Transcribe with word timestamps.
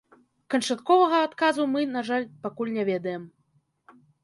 Канчатковага 0.53 1.19
адказу 1.27 1.67
мы, 1.75 1.85
на 1.97 2.03
жаль, 2.09 2.27
пакуль 2.47 2.73
не 2.81 2.89
ведаем. 2.91 3.31